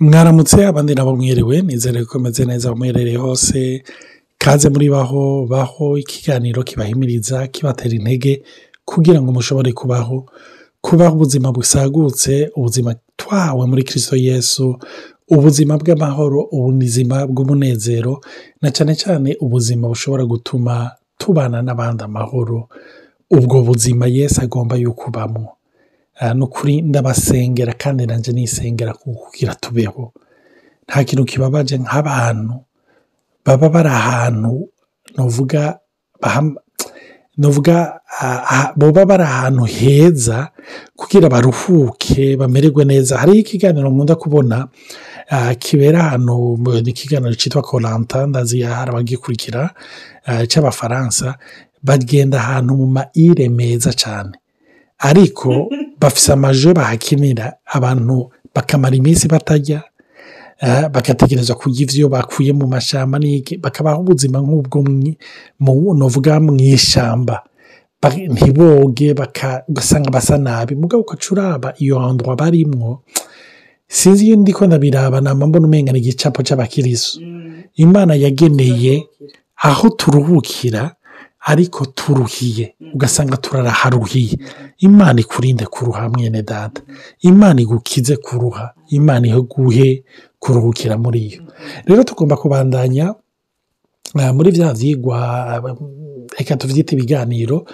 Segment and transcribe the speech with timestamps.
[0.00, 3.82] mwaramutse abandi nabo mwiriwe nizere ko meze neza aho muherereye hose.
[4.38, 8.42] Kaze muri baho baho ikiganiro kibahimiriza kibatera intege
[8.84, 10.26] kugira ngo mushobore kubaho
[10.80, 14.78] kubaho ubuzima busagutse ubuzima twahawe muri kirisito yesu
[15.28, 18.20] ubuzima bw'amahoro ubuzima bw'umunezero
[18.62, 22.68] na cyane cyane ubuzima bushobora gutuma tubana n'abandi amahoro.
[23.30, 25.57] Ubwo buzima yesu agomba yuko ubamo
[26.34, 30.12] ni ukuri ndabasengera kandi nanjye nisengera kugira tubeho
[30.88, 32.54] nta kintu kibabaje nk'abantu
[33.44, 34.68] baba bari ahantu
[35.16, 35.78] nuvuga
[37.38, 38.00] nuvuga
[38.76, 40.48] baba bari ahantu heza
[40.96, 44.68] kugira baruhuke bamererwe neza hariho ikiganiro nkunda kubona
[45.58, 49.70] kibera ahantu ni ikiganiro cyitwa koranta ndazi hari abagikurikira
[50.50, 51.34] cy'abafaransa
[51.82, 54.34] bagenda ahantu mu mayire meza cyane
[54.98, 55.70] ariko
[56.00, 59.82] bafise amajo bahakinira abantu bakamara iminsi batajya
[60.90, 63.18] bagategereza kurya ibyo bakuye mu mashyamba
[63.62, 64.82] bakabaho ubuzima nk'ubwo
[65.94, 67.42] nuvuga mu ishyamba
[68.30, 69.10] ntiboge
[69.68, 70.74] ugasanga basa nabi.
[70.74, 73.02] Mugabo ukaca uraba iyo handwa barimwo
[73.88, 77.18] sinzi iyo ndi ko ndabiraba namba mbona umenga ni igicapo cy'abakiriso
[77.74, 79.06] imana yageneye
[79.56, 80.94] aho turuhukira
[81.52, 82.74] ariko turuhiye.
[82.94, 84.36] Ugasanga turaraharuhiye
[84.78, 86.82] imana ikurinde kuruha mwene data.
[87.20, 88.74] Imana igukize kuruha.
[88.88, 90.04] Imana iguhe
[90.38, 91.40] kuruhukira muri yo.
[91.86, 93.14] Rero tugomba kubandanya
[94.34, 95.18] muri bya byigwa
[96.38, 97.66] reka tubyite ibiganiro.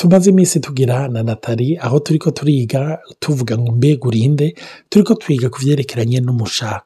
[0.00, 4.54] Tumaze iminsi tugira na natali aho turi ko turiga tuvuga ngo mbega urinde?
[4.88, 6.82] Turi ko twiga ku byerekeranye n'umushahara.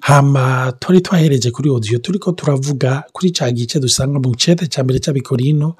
[0.00, 4.80] Hama twari twahereje kuri odiyo turi ko turavuga kuri cya gice dusanga mu cyete cya
[4.84, 5.76] mbere cy'abikorino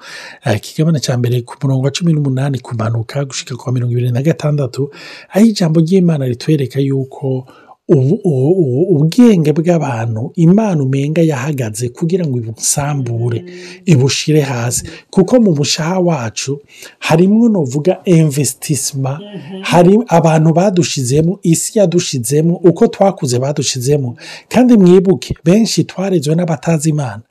[0.61, 4.21] kigabane cya mbere ku murongo wa cumi n'umunani kumanuka gushyika ku wa mirongo ibiri na
[4.21, 4.89] gatandatu
[5.33, 7.47] aho ijambo ry'imana ritwereka yuko
[7.89, 13.45] ubwenge bw'abantu imana umenga yahagaze kugira ngo ibusambure
[13.85, 14.83] ibushire hasi.
[15.09, 16.61] Kuko mu mushaha wacu
[16.99, 19.19] harimo nuvuga imvesitisima
[19.61, 24.15] hari abantu badushizemo isi yadushizemo uko twakuze badushizemo.
[24.49, 27.21] Kandi mwibuke benshi twarezwe n'abatazi imana.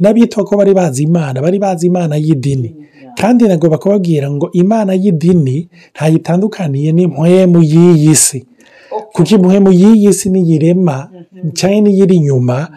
[0.00, 2.74] N'abitwa ko bari bazi imana bari bazi imana y'idini.
[3.20, 8.44] Kandi ntabwo bakababwira ngo imana y'idini ntayitandukaniye n'impwemu y'iyi si.
[9.12, 11.08] Kuko impwemu y'iyi si niyirema
[11.54, 12.68] cyangwa n'iyiri inyuma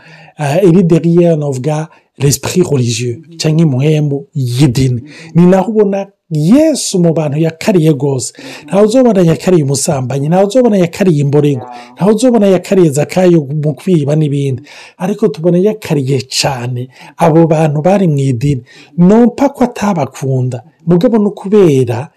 [0.67, 1.87] iri deriyeri novuga
[2.17, 3.17] resipuri religieux.
[3.37, 5.01] Cyangwa impwemu y'idini
[5.35, 8.33] ni naho ubona yesu mu bantu yakariye rwose.
[8.65, 14.63] Ntawe uzobona yakariye umusambanyi ntawe uzobona yakariye imborego ntawe uzobona yakariye zakayo mu kwiba n'ibindi.
[14.97, 18.61] Ariko tubona yakariye cyane abo bantu bari mu idini.
[18.97, 20.63] Numva ko atabakunda.
[20.87, 22.09] Mugabo no kubera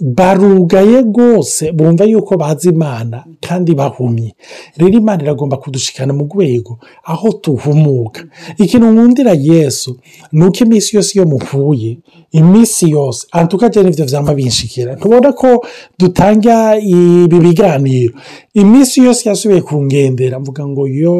[0.00, 4.34] barugaye rwose bumva yuko bazi imana kandi bahumye.
[4.76, 8.24] Rero imana iragomba kudushikana mu rwego aho tuhumuka.
[8.58, 9.98] Ikintu nkundira yesu
[10.32, 11.98] ni uko iminsi yose iyo muhuye
[12.32, 15.66] iminsi yose antukaje n'ibyo byaba binshikira ntubona ko
[15.98, 18.14] dutanga ibi biganiro.
[18.54, 21.16] Iminsi yose yasubiye kungendera mvuga ngo yo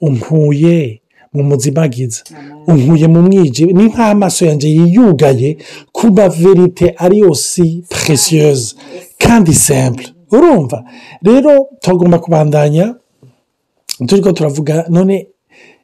[0.00, 1.00] umpuye
[1.34, 2.20] mu muzimagiza
[2.66, 3.72] unkuye mu mwijima.
[3.72, 5.56] Ni nk'amaso yanjye yiyugaye
[5.92, 8.74] ku maverite ari yose puresiyeze
[9.18, 10.78] kandi sempure urumva?
[11.22, 11.52] Rero
[11.82, 12.94] tugomba kubandanya
[14.06, 15.26] turi ko turavuga none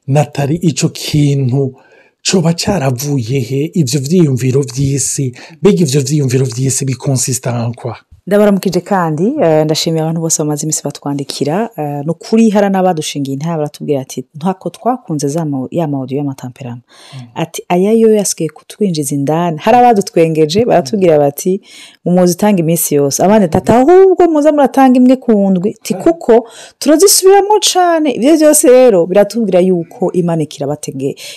[0.06, 1.74] natali icyo kintu
[2.26, 3.60] coba cyaravuye he?
[3.80, 5.26] Ibyo byiyumviro by'isi
[5.60, 7.96] mbega ibyo byiyumviro by'isi bikonsisitankwa
[8.30, 9.24] ndabaramukije kandi
[9.64, 11.56] ndashimiye abantu bose bamaze iminsi batwandikira
[12.06, 15.26] ni ukuri hari n'abadushingiye intara baratubwira ati ntako twakunze
[15.78, 16.80] ya mawudiyo y'amatamperama
[17.34, 19.56] ati aya yo yasigaye kutwinjiza indani.
[19.64, 21.60] Hari abadutwengeje baratubwira bati
[22.04, 23.18] muzi utanga iminsi yose.
[23.24, 25.70] Abandi ati ahubwo muze muratanga imwe ku ndwi.
[25.82, 26.32] Ti kuko
[26.78, 30.42] turazisubiramo cyane ibyo byose rero biratubwira yuko imana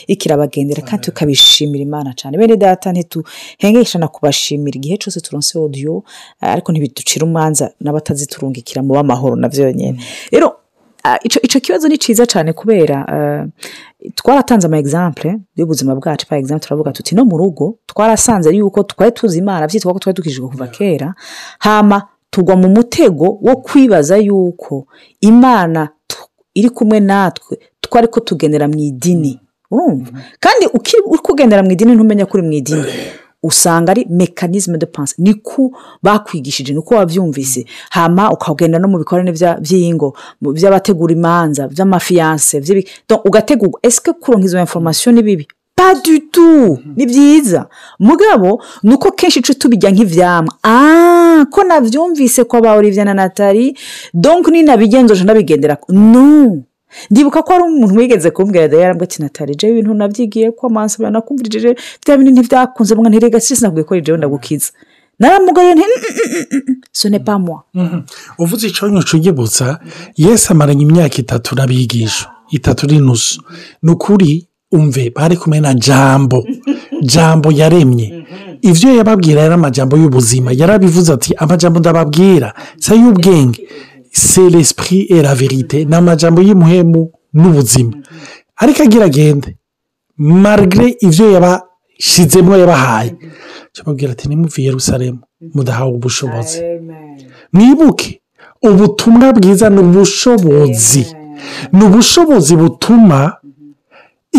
[0.07, 4.75] ikirabagendera kandi tukabishimira imana cyane bene data ntituhengeshana kubashimira.
[4.77, 6.03] Igihe cyose turonse odiyo
[6.41, 9.97] ariko ntibiducira umanza n'abataziturungikira mu b'amahoro na byonyine
[10.31, 10.55] rero
[11.23, 12.97] icyo kibazo ni cyiza cyane kubera
[14.15, 16.27] twaratanze ama egisampure y'ubuzima bwacu.
[16.27, 20.15] Pa egisampure turavuga tuti no mu rugo twarasanze yuko twari tuzi imana byitwa ko twari
[20.15, 21.13] dukijijwe kuva kera
[21.59, 24.87] hama tugwa mu mutego wo kwibaza yuko
[25.21, 25.89] imana
[26.55, 29.39] iri kumwe natwe twari ko tugendera mu idini.
[29.71, 30.11] Urumva?
[30.39, 30.65] Kandi
[31.05, 32.85] uri kugendera mu idini ntumenya ko uri mu idini.
[33.43, 35.71] Usanga ari mekanizme de panse niko
[36.03, 39.31] bakwigishije niko wabyumvise hama ukagenda no mu bikorane
[39.61, 42.61] by'ingo by'abategura imanza by'amafiyanse
[43.25, 43.79] ugategurwa.
[43.83, 45.47] Esike kuronka izo informasiyo ni bibi?
[45.75, 47.67] Padutu ni byiza
[47.99, 53.77] mugabo ni uko kenshi icyo tubijya nk'ibyamwa ah ko nabyumvise ko ba Olivier na natali
[54.13, 56.63] donk ninabigenzoje ndabigendera no
[57.11, 61.75] ndibuka ko hari umuntu wigeze kumbwira da yarambwa ati jewe ibintu nabyigiye ko amaso banakumvirije
[62.05, 64.71] bya bintu ntibyakunze mbwa ntirega sinabwiye ko jewe ndagukiza
[65.19, 65.83] naramugaye nti
[66.91, 67.59] sone pa moi.
[68.39, 69.79] Uvuze icyo nyucugibutsa
[70.17, 72.29] yesi amaranye imyaka itatu n'abigisha.
[72.51, 73.41] Itatu n'inusu.
[73.83, 76.45] Ni ukuri umve bari kumwe na jambo.
[77.01, 78.25] Jambo yaremye.
[78.61, 80.51] Ibyo yababwira yari amajambo y'ubuzima.
[80.51, 82.53] Yarabivuze ati amajambo ndababwira.
[82.79, 83.67] Si ay'ubwenge
[84.13, 87.91] se l'esprit et la verite ni amajambo y'umuhemu n'ubuzima.
[88.55, 89.57] Ariko agira agende.
[90.17, 93.15] Marigre ibyo yabashyizemo yabahaye.
[93.85, 95.19] Babwira ati nimuve Yerusalemu
[95.53, 96.57] mudahawe ubushobozi.
[97.53, 98.21] Mwibuke
[98.61, 101.05] ubutumwa bwiza ni ubushobozi
[101.73, 103.19] ni ubushobozi butuma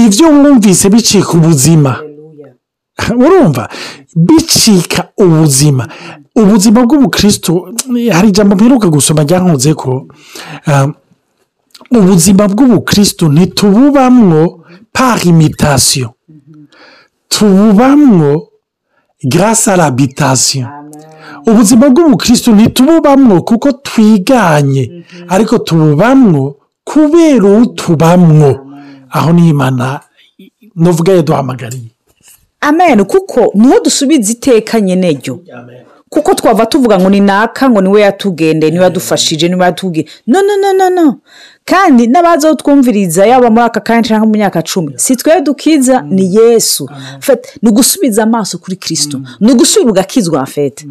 [0.05, 1.93] ibyo mwumvise bicika ubuzima.
[3.25, 3.69] Urumva?
[4.17, 5.89] Bicika ubuzima.
[6.37, 7.53] Ubuzima bw'ubukristo
[8.13, 10.07] hari ijambo mperuka gusoma ryankunze ko
[11.99, 14.61] ubuzima bw'ubukristo ntitububamwo
[14.93, 16.11] par imitation.
[17.29, 18.51] Tububamwo
[19.73, 20.67] à l'habitation.
[21.47, 28.51] Ubuzima bw'ubukristo ntitububamwo kuko twiganye ariko tububamwo kubera utubamwo.
[29.11, 30.01] Aho niyo imana
[30.77, 31.91] nuvuga yaduhamagariye.
[32.61, 33.05] Amen.
[33.05, 35.41] Kuko ni ho dusubiza iteka nyeneryo
[36.15, 39.65] kuko twava tuvuga ngo ni naka ngo ni we yatugende ni we yadufashije ni we
[39.65, 41.19] yatubwiye no no no no no.
[41.65, 46.35] Kandi n'abaza twumviriza yaba muri aka kanya cyangwa mu myaka cumi si twe dukiza ni
[46.35, 46.89] yesu.
[47.63, 50.87] Ni ugusubiza amaso kuri kirisito ni ugusubira ugakizwa fete.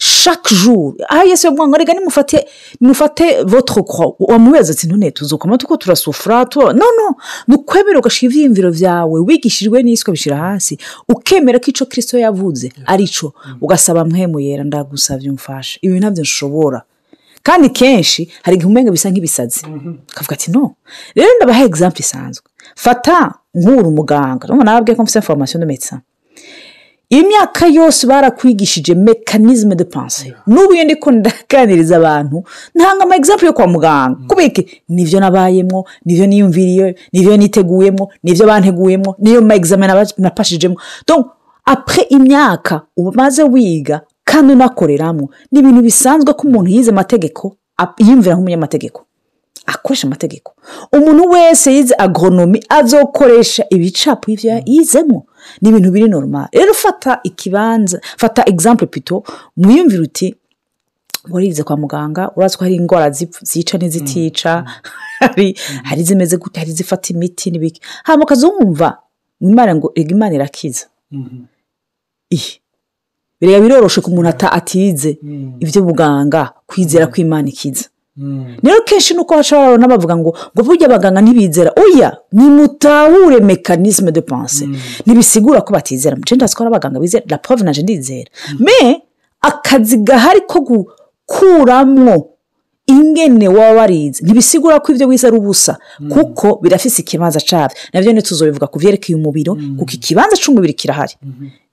[0.00, 0.94] Chaque jour.
[1.08, 2.46] Aha yesu yavuga ngo reka nimufate
[2.80, 4.14] nimufate votre croix.
[4.18, 7.16] Wamubaza ati none tuzukoma tuko turasufura tuba no no
[7.48, 13.04] ni ukwemera ugashyira ibyiyumviro byawe wigishijwe n'isi ukabishyira hasi ukemera ko icyo kirisito yavuze ari
[13.08, 14.04] cyo ugasaba
[14.40, 16.82] yera ndagusabye umfashe ibi ntabyo nshobora
[17.42, 19.60] kandi kenshi hari igihe umenya bisa nk'ibisazi
[20.12, 20.74] ukavuga ati no
[21.16, 22.44] rero ndabaha egisampu isanzwe
[22.76, 25.94] fata nk'uru umuganga urabona ko mfite inforomasiyo ndetse
[27.10, 33.52] imyaka yose barakwigishije mekanizme de panse n'ubu iyo ndi ndaganiriza abantu ntanga ama egisampu yo
[33.52, 34.18] kwa muganga.
[34.28, 39.54] Kubera ni byo nabayemo ni byo niyumviriye ni byo niteguyemo ni byo banteguyemo niyo ma
[39.54, 39.86] egizame
[40.18, 40.76] napashijemo
[41.64, 47.56] apure imyaka umaze wiga kandi unakoreramo ni ibintu bisanzwe ko umuntu yize amategeko
[47.98, 49.02] yiyumvira nk'umunyamategeko.
[49.74, 50.52] Akoresha amategeko.
[50.92, 55.26] Umuntu wese yize agonomi azokoresha ibicapu y'ibyo yizemo.
[55.60, 56.48] Ni ibintu biri normal.
[56.52, 59.24] Rero fata ikibanza fata egisampu pito
[59.56, 60.36] mwiyumvire uti
[61.30, 63.10] warize kwa muganga urazi ko hari indwara
[63.42, 64.64] zica n'izitica.
[65.88, 67.80] Hari izimeze gute hari izifata imiti n'ibiki.
[68.04, 68.98] Hano ukazumva
[69.40, 70.86] imana ngo rega imana irakiza.
[73.40, 75.18] Bireba biroroshe ku muntu atize
[75.60, 77.88] iby'ubuganga kwizera ko imana ikiza.
[78.62, 81.70] Rero kenshi nuko bashobora n'abavuga ngo ngo burya abaganga ntibizera.
[81.76, 84.64] Oya nimutahure mekanizme de panse
[85.06, 86.16] ntibisigura ko batizera.
[86.16, 87.24] Mu cyenda ko abaganga bizera.
[87.28, 88.30] La prove naje ndizera.
[88.58, 89.02] Me
[89.40, 92.28] akazi gahari ko gukuramwo
[92.90, 94.18] ingene waba warize.
[94.24, 95.78] Ntibisigura ko ibyo wize ari ubusa
[96.12, 101.14] kuko birafise ikibanza cyabyo na byo ntituzobivuga ku byerekeye umubiri kuko ikibanza cy'umubiri kirahari.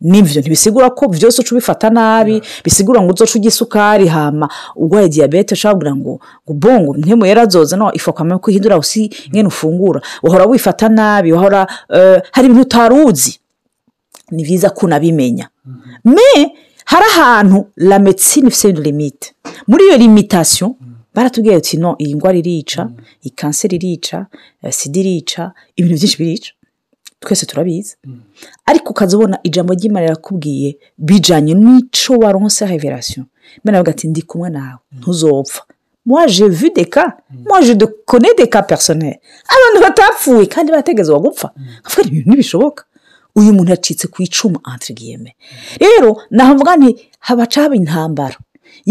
[0.01, 5.53] Nibyo ntibisigura ko byose uca ubifata nabi bisigura ngo uzoce ujya isukari hama urwaye diyabete
[5.57, 6.13] ushobora ngo
[6.45, 10.00] ngo ubongo nkemu yarazoza no ifoka ko ihindura usi nkene ufungura.
[10.24, 11.67] Uhora wifata nabi uhora
[12.31, 13.39] hari ibintu utari uzi
[14.31, 15.50] ni byiza ko unabimenya.
[16.05, 16.31] Me
[16.86, 19.33] hari ahantu la medecine ifite limite.
[19.67, 20.75] Muri iyo limitasiyo
[21.17, 22.81] baratubwiye ati no iyi ndwara irica
[23.25, 24.17] iyi kanseri irica
[24.69, 25.41] sida irica
[25.75, 26.51] ibintu byinshi birica.
[27.19, 27.95] Twese turabizi.
[28.65, 33.25] Ariko ukaza ubona ijambo ry'imana rirakubwiye bijyanye n'icyo waronse reverasiyo
[33.63, 35.62] mbere nawe ati ndi kumwe nawe ntuzopfa.
[36.05, 39.17] Mwaje vu de ka mwaje de kone de ka personel
[39.55, 41.47] abantu batapfuye kandi bategezwa gupfa.
[41.81, 42.83] Nkavuga ibintu ntibishoboka.
[43.36, 45.36] Uyu muntu yacitse ku icumu antirigiyeme
[45.81, 48.38] rero navuga nti habaca haba intambara.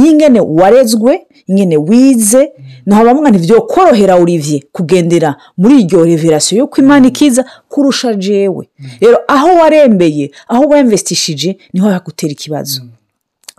[0.01, 1.13] Y'ingene warezwe
[1.49, 2.43] ingene wize
[2.87, 8.69] ntabwo ntibyo korohera Olivier kugendera muri iryo reverasiyo yo imana ikiza kurusha jewe.
[9.01, 12.81] Rero aho warembeye aho wemvestishije ni ho hakutera ikibazo.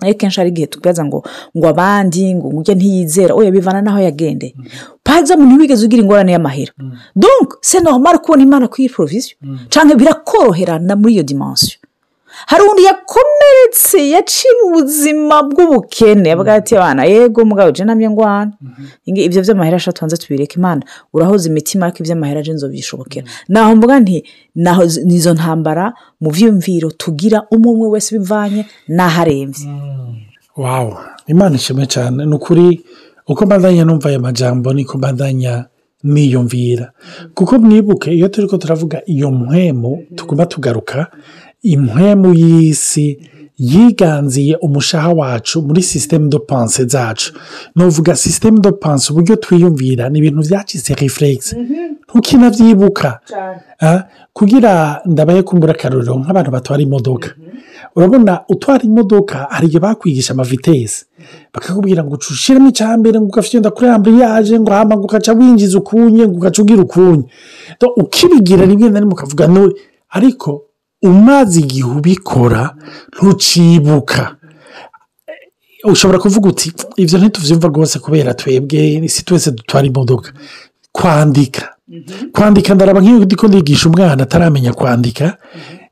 [0.02, 1.24] Ariko kenshi hari igihe tubaza ngo
[1.58, 4.54] ngo abandi ngo ujye ntiyizera oya bivana n'aho yagendeye
[5.04, 6.72] pazamu ntiwigeze ugira ingorane y'amahera
[7.16, 9.38] donc se normal kubona imana kuri iyi porovisiyo
[9.74, 11.80] cyangwa birakoroherana muri iyo dimansiyo
[12.46, 18.52] hari undi yakomeretse yaciye mu buzima bw'ubukene bwati abana yego mugabo uje namye ngwana.
[19.06, 20.56] Ibyo by'amahera ashatu hanze tubireke.
[20.60, 20.82] Imana
[21.14, 24.24] urahoza imitima ariko iby'amahera aje nzo byishobokera naho mvuga nti
[24.56, 29.66] naho nizo ntambara mu byiyumviro tugira umwe umwe wese bivanye n'aho arembye
[30.58, 30.94] wawu
[31.28, 32.82] imana ishimwe cyane ni ukuri
[33.28, 35.66] uko mbandanya numva aya majambo niko mbandanya
[36.04, 36.92] niyumvira.
[37.34, 41.08] Kuko mwibuke iyo turi ko turavuga iyo mpwemu tuguma tugaruka
[41.74, 43.08] impwemu y'isi
[43.58, 47.34] yiganziye umushaha wacu muri sisiteme do panse zacu.
[47.76, 51.56] Nuvuga sisiteme do panse uburyo twiyumvira ni ibintu byacitse refuregisi
[52.10, 53.20] ntukinabyibuka
[53.82, 57.30] Ah, kugira ndabaye kumbura akaruriro nk'abantu batwara imodoka.
[57.96, 61.06] Urabona utwara imodoka hari igihe bakwigisha amavitesi
[61.54, 66.38] bakakubwira ngo uca ushyiramo icyambere ngo ugafite kuri amburiyaje ngo ngo ugaca winjiza ukunye ngo
[66.38, 67.26] ugaca ugira ukunye.
[67.98, 69.74] Ukibigira rimwe na rimwe ukavuga none
[70.10, 70.64] ariko
[71.04, 72.76] umaze igihe ubikora
[73.14, 74.36] ntucibuka
[75.86, 80.30] ushobora kuvuga uti ibyo ntitubyumva rwose kubera twebwe si twese dutwara imodoka.
[80.92, 81.64] Kwandika.
[82.34, 85.38] Kwandika ndaraba nk'iyo ndiko ndigisha umwana ataramenya kwandika.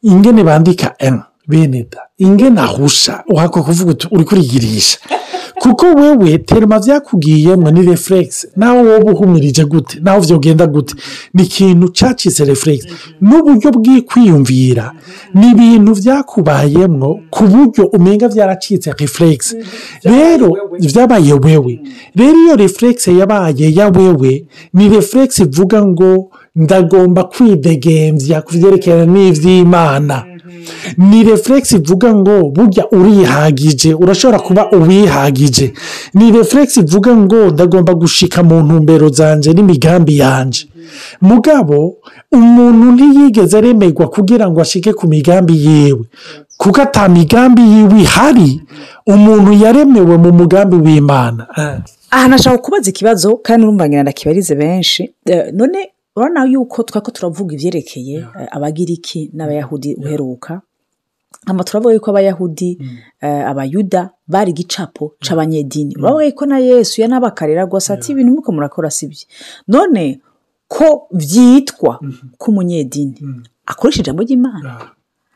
[0.02, 4.98] Ingene bandika eni bene da ingene ahusha uhakwa kuvuga uti uri kurigirisha.
[5.66, 10.00] kuko wewe terima byakugiyemo ni refuregisi nawe wowe uhumirije gute?
[10.02, 10.96] Nawe byogenda gute?
[11.34, 12.88] Ni ikintu cyacize refuregisi
[13.22, 14.92] n'uburyo bw'ikwiyumvira
[15.34, 19.56] ni ibintu byakubayemo ku buryo umenga byaracitse refuregisi
[20.04, 20.48] rero
[20.80, 21.74] byabaye wewe
[22.16, 30.18] rero iyo refuregisi yabaye ya wewe ni refuregisi ivuga ngo ndagomba kwidegembya ku byerekeranye n'iby'imana
[30.98, 33.94] ni refuregisi ivuga ngo burya urihagije.
[33.94, 35.74] Urashobora kuba uwihagije.
[36.14, 40.64] Ni refuregisi ivuga ngo ndagomba gushika mu ntumbero zanjye n'imigambi yanjye
[41.22, 41.98] mugabo
[42.32, 46.06] umuntu ntiyigeze aremerwa kugira ngo ashike ku migambi yiwe.
[46.58, 48.62] Kuko ata migambi yiwe ihari
[49.08, 51.48] umuntu yaremewe mu mugambi w'imana.
[52.12, 55.12] Aha nashaka kubaza ikibazo kandi urumva ngira benshi.
[55.26, 55.80] Eh, none
[56.16, 60.62] urabona yuko twari ko turavuga ibyerekeye eh, abagiriki n'abayahudi uheruka.
[61.46, 62.80] Hano turavuga yuko abayahudi
[63.22, 65.96] eh, abayuda bari igicapo c'abanyedini.
[66.00, 69.26] Uravuga yuko na yesu yanabakarira rwose ati ibintu muko murakora si byo
[69.68, 70.22] none
[70.68, 72.00] ko byitwa
[72.38, 73.16] ko umunyedini
[73.66, 74.92] akoresha ijambo ry'imana.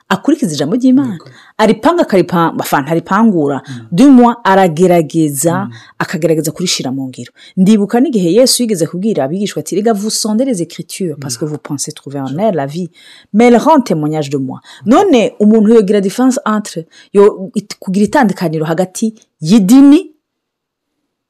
[0.09, 1.19] Akurikiza ijambo ry'imana.
[1.59, 3.61] Aripanga akaripanga fanta aripangura
[3.91, 7.31] dumwa aragerageza akagerageza kurishira mu ngiro.
[7.57, 11.57] Ndibuka n'igihe yesu yigeze kubwira abigishwa ati rega vous sondez les écritures parce que vous
[11.69, 12.89] pensez trouver en elle la vie.
[13.33, 14.59] Mais rend témoignage de moi.
[14.85, 20.11] None umuntu yogira différence entre yo kugira itandukaniro hagati y'idini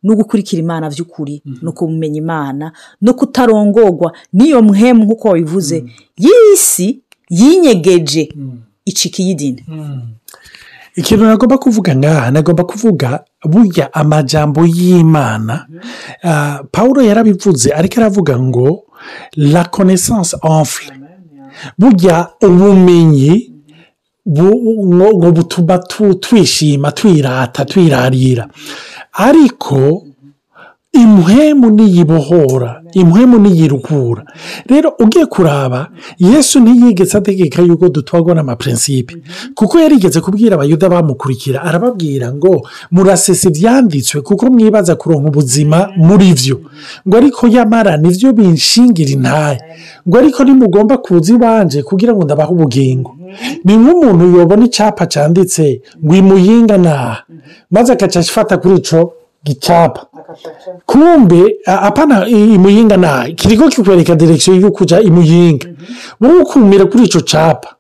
[0.04, 2.72] no gukurikira imana by'ukuri no kumenya imana
[3.02, 4.14] no kutarongorwa.
[4.34, 5.86] N'iyo muhemu nk'uko wabivuze.
[6.18, 8.30] Y'isi yinyegeje.
[8.90, 9.62] Icika iy'idini
[10.96, 15.66] ikintu nagomba kuvuga ngaha nagomba kuvuga burya amajambo y'imana
[16.24, 18.84] ah, paul yarabivuze ariko aravuga ngo
[19.36, 20.92] la connaissance enfle.
[21.80, 23.52] Burya ubumenyi
[24.26, 28.48] bu- ngo butuma tu- twishima twirata twirarira.
[29.14, 30.04] Ariko
[30.92, 32.79] impwemu niyibohora.
[32.94, 34.24] Impwemu niyiruhura
[34.70, 39.14] rero ugiye kuraba yesu ntiyigeze ategeka yuko dutwarwa n'amapurinsipe
[39.56, 46.58] kuko yarigeze kubwira abayuda bamukurikira arababwira ngo murasesa ibyanditswe kuko mwibaza kuronka ubuzima muri byo
[47.08, 49.60] ngo ariko yamara ni byo binshingira intaye
[50.08, 53.16] ngo ariko nimugomba kuza iwanje kugira ngo ndabahe ubugingo.
[53.64, 57.18] Ni nk'umuntu yobona icyapa cyanditse ngo imuyinga naha
[57.72, 59.14] maze agaca kuri icyo
[59.46, 60.02] gicapa.
[60.86, 65.68] Kumbe apana imuyinga naha kiriko kikwereka direkisiyo yo kuja imuyinga.
[66.22, 67.76] Wowe ukumira kuri ico capa.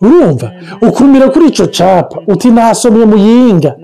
[0.00, 0.52] Urumva?
[0.82, 3.74] Ukumira kuri ico capa uti nasomye muyinga.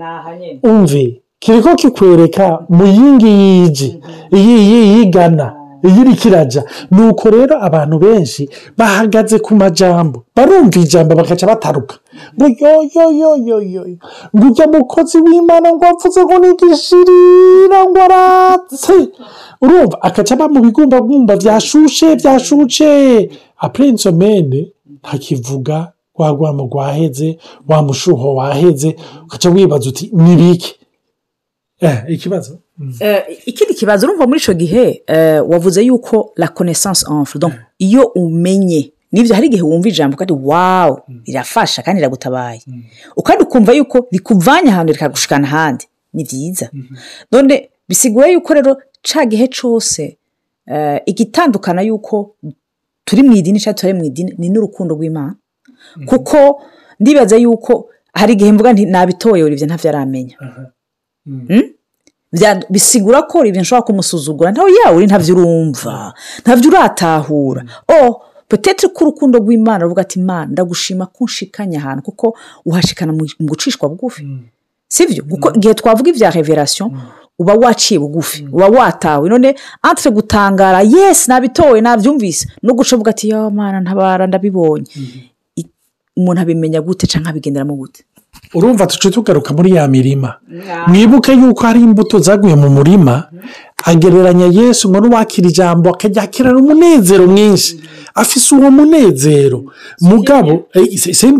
[0.63, 1.21] Umve?
[1.39, 3.99] Kiriko kikwereka muyinga iyi
[4.33, 5.53] iyi yigana.
[5.87, 6.61] Iyi iriko iraja
[6.91, 11.95] nuko rero abantu benshi bahagaze ku majambo barumva ijambo bakaca bataruka.
[12.35, 13.83] Ngo yo yo yo yo yo
[14.35, 18.93] ngo ujya mukozi w'imana ngo avuze ngo nigishirira ngo aratse.
[19.61, 22.89] Urumva akaca aba mu bigumbagumba byashushe byashushe
[23.57, 24.59] apure insomene
[24.99, 28.95] ntakivuga wa rwamo rwaheze wa mushuho waheze.
[29.25, 30.75] Ugaca wibaza uti ni biki?
[31.81, 32.59] Eh ikibazo?
[33.45, 37.39] Ikindi kibazo urumva muri icyo gihe eh, wavuze yuko la connaissance enfle.
[37.39, 42.61] Donc iyo umenye ni byo hari igihe wumva ijambo kandi wawu rirafasha kandi riragutabaye
[43.15, 45.85] ukandi ukumva yuko rikuvanye ahantu rikagushikana ahandi.
[46.13, 46.69] Ni byiza
[47.31, 50.17] none bisigura yuko rero ca gihe cyose
[50.67, 52.35] eh, igitandukana yuko
[53.05, 55.35] turi mu idini cyangwa tutari mu idini ni n'urukundo rw'imana.
[56.05, 56.61] Kuko
[56.99, 60.35] ndibaza yuko hari igihe mvuga nti nabitoye ibyo ntavyo aramenya
[61.27, 61.73] Bya-
[62.69, 64.51] bisigura ko ibyo nshobora kumusuzugura.
[64.51, 70.51] Ntawe yawe uri ntabyo urumva ntabyo uratahura o petete ko urukundo rw'imana ruvuga ati imana
[70.51, 72.35] ndagushima ko unshikanye ahantu kuko
[72.65, 74.27] uhashikana mu gucishwa bugufi.
[74.87, 76.91] Sibyo kuko igihe twavuga ibya reverasiyo
[77.39, 79.29] uba waciye bugufi uba watawe.
[79.29, 84.87] None antire gutangara yesi nabitowe nabyumvise no guca uvuga ati yo mwana ntabara ndabibonye.
[86.17, 88.03] Umuntu abimenya gute cyangwa abigenderamo gute?
[88.53, 90.33] Urumva tuce tugaruka muri ya mirima.
[90.87, 93.23] Mwibuke yuko hari imbuto zaguye mu murima.
[93.83, 96.27] Agereranya yesu ngo n'uwakira ijambo akajya
[96.57, 97.79] umunezero mwinshi.
[98.15, 99.63] Afise uwo munezero.
[100.01, 100.87] Mugabo eh,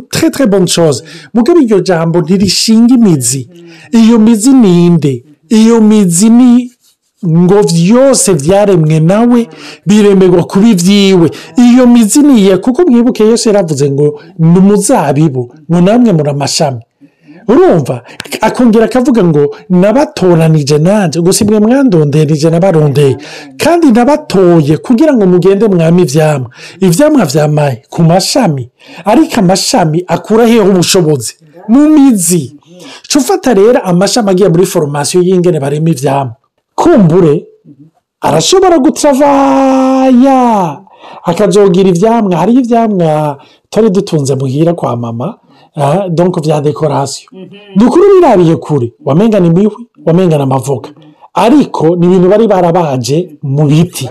[0.10, 1.04] très bonne chose.
[1.34, 3.50] Mugabo iryo jambo ntirishinga imizi.
[3.92, 5.24] Iyo mizi ni inde.
[5.50, 6.72] Iyo mizi ni
[7.28, 9.48] ngo byose byaremwe nawe
[9.86, 15.82] biremerwa kuba ibyiwe iyo mizi ni iye kuko mwibuke yesu yaravuze ngo ni umuzabibu ngo
[15.82, 16.80] namwe muri amashami.
[17.52, 17.96] Urumva
[18.42, 23.18] akongera akavuga ngo nabatoranije nanjye ngo si mwe mwandonderije nabarondeye.
[23.58, 28.70] Kandi nabatoye kugira ngo mugende mwame ibyamwa ibyamwa byamaye ku mashami.
[29.06, 31.34] Ariko amashami akura heho ubushobozi?
[31.68, 32.56] Mu mizi.
[33.18, 36.36] Ufata rero amashami agiye muri foromasiyo y'ingene barema ibyamwa
[36.76, 37.46] kumbure
[38.22, 40.78] arashobora gutaravaya
[41.24, 43.38] akazogira ibyamwa hariho ibyamwa
[43.70, 45.38] twari dutunze muhira kwa mama.
[45.76, 47.30] Ah, donc bya dekorasiyo
[47.76, 50.90] ni ukuri birabiye kure wamenga ni imihwi wamenga ni amavoka
[51.34, 54.10] ariko ni ibintu bari barabaje mu biti.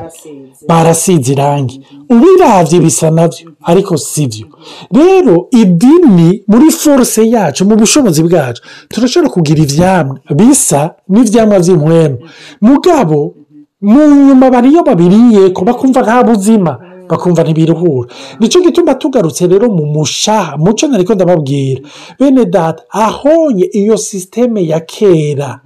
[0.69, 1.33] Barasize.
[1.33, 1.81] Irangi.
[2.11, 4.47] Ubirabye bisa na byo ariko si byo
[4.93, 12.19] rero idini muri force yacu mu bushobozi bwacu turashobora kugira ibyamwa bisa n'ibyamwa by'inkwemu
[12.61, 13.35] mugabo
[13.83, 16.73] mu nyuma bariyo babiriye ko bakumva nta buzima.
[17.11, 18.09] Bakumva ntibiruhura
[18.40, 21.81] ni cyo gituma tugarutse rero mu mushaha muco nariko ndababwira.
[22.19, 25.61] Bene data ahonye iyo sisiteme ya kera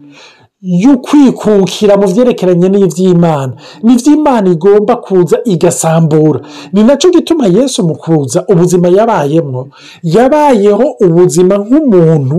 [0.62, 3.52] yo kwikukira mu byerekeranye n'iby'imana
[3.84, 6.40] n'iby'imana igomba kuza igasambura.
[6.72, 9.68] Ni na cyo gituma yesu mu kuza ubuzima yabayemo
[10.02, 12.38] yabayeho ubuzima nk'umuntu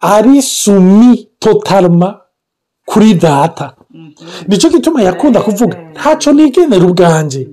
[0.00, 2.20] ari sumi totalma
[2.86, 3.74] kuri data.
[4.48, 7.48] Nicyo gituma yakunda kuvuga ntacyo nigenera ubwanjye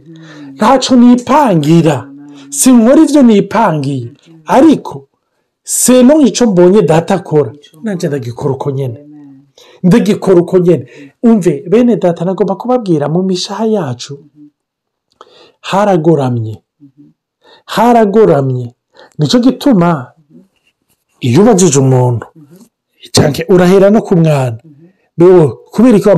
[0.55, 1.97] ntacyo nipangira.
[2.49, 4.07] Sinkora ibyo nipangiye.
[4.45, 5.07] Ariko
[5.63, 7.51] seno icyo mbonye data akora.
[7.83, 8.99] Nanjye ndagikora uko nyine
[9.83, 10.85] ndagikora uko nyine
[11.23, 14.13] umve bene data nagomba kubabwira mu mishaha yacu.
[15.61, 16.61] Haragoramye.
[17.65, 18.73] Haragoramye.
[19.17, 20.11] Nicyo gituma
[21.19, 22.25] iyo ubajije umuntu.
[23.13, 24.57] Cyangwa urahera no ku mwana.
[25.71, 26.09] Kubera ko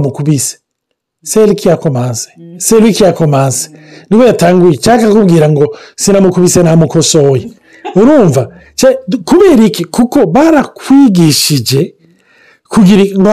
[1.24, 3.70] wamukubise seri kiyakomanse seri kiyakomanse
[4.10, 4.78] ni we yatanguye.
[4.78, 7.50] Cyangwa akakubwira ngo sinamukubise namukosoye.
[7.96, 8.50] Urumva?
[9.26, 9.84] Kubera iki?
[9.86, 11.96] Kuko barakwigishije
[12.74, 13.32] kugira ngo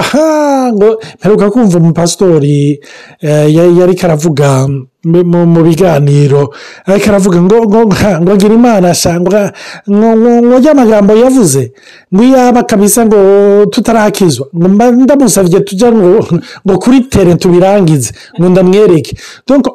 [0.76, 2.80] ngo mperuka kumva umupasitori
[3.20, 4.68] eh, ya- yari karavuga
[5.04, 5.24] mu-
[5.64, 6.52] biganiro.
[6.86, 7.56] Ariko aravuga ngo
[8.20, 9.52] ngo agira imana ashanga
[9.88, 11.72] ngo ry'amagambo yavuze
[12.12, 13.18] ngo iyaba kabisa ngo
[13.72, 14.46] tutarakizwa.
[14.54, 14.68] Ngo
[15.04, 19.16] ndamusabye tujya ngo kuri tere tubirangize ngo ndamwereke.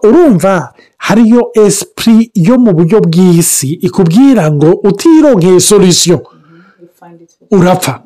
[0.08, 6.21] Urumva hariyo esprit yo mu buryo bw'isi ikubwira ngo utironkeye solution.
[7.51, 8.01] Urapfa.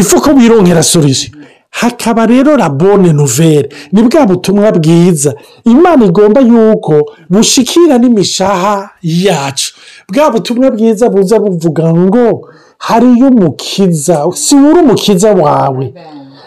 [0.00, 1.32] Ifu ko wironkera solution.
[1.70, 3.68] Hakaba rero la bonne nouvelle.
[3.92, 5.34] Ni bwa butumwa bwiza.
[5.64, 6.94] Imana igomba yuko
[7.30, 9.74] bushikira n'imishaha yacu.
[10.12, 14.26] Bwa butumwa bwiza buza buvuga ngo hariyo umukiza.
[14.34, 15.94] Si uri umukiza wawe.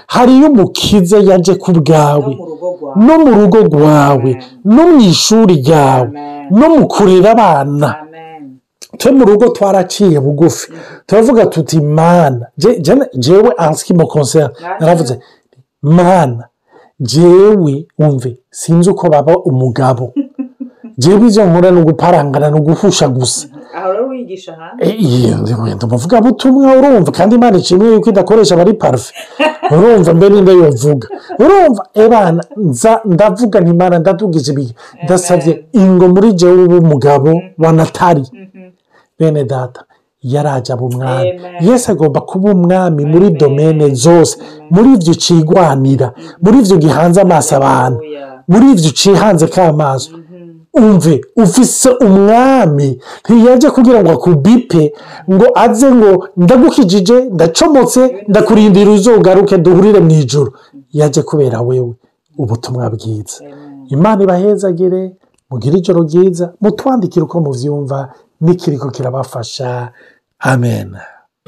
[0.08, 2.38] Hariyo umukiza yaje ku bwawe.
[2.96, 4.32] No mu rugo rwawe
[4.66, 6.10] no mu ishuri ryawe.
[6.52, 7.96] No mu kurera abana.
[8.98, 10.72] Twe mu rugo twaraciye bugufi.
[11.06, 15.20] Turavuga tuti mana je- je- jewe ansikimo konseri naravuze
[15.82, 16.44] mana
[17.00, 20.14] jewe wumve sinzi uko baba umugabo.
[21.00, 23.48] Jewe izo nkora ni uguparangana ni uguhusha gusa.
[23.76, 25.38] Aho rero wigisha hanze iyo
[25.86, 27.12] umuvuga butumwa urumva.
[27.12, 29.14] Kandi imana ishimwe yuko idakoresha abari parufe
[29.74, 31.08] urumva mbere n'inda yovuga.
[31.40, 32.44] Urumva ebana
[33.06, 38.24] ndavuga ntimana ndadugije ibi ndasabye ingo muri jewe w'umugabo wa natali.
[39.20, 39.84] Bene data
[40.74, 44.38] aba umwami yesu agomba kuba umwami muri domene zose.
[44.70, 46.08] Muri ibyo ucigwanira
[46.42, 48.00] muri ibyo gihanze amaso abantu
[48.48, 50.10] muri ibyo ucihanze k'amaso.
[50.74, 54.94] Umve ufise umwami ntiyaje kugira ngo akubipe
[55.34, 60.52] ngo aze ngo ndagukijije ndacomotse ndakurindira uzogaruke duhurire mu ijoro
[60.92, 61.94] yaje kubera wewe
[62.38, 63.38] ubutumwa bwiza.
[63.90, 65.02] Imana ibahezagire
[65.50, 68.00] mugire ijoro ryiza mutwandikire uko mubyumva
[68.42, 69.92] n'ikiriko kirabafasha
[70.40, 70.98] amen.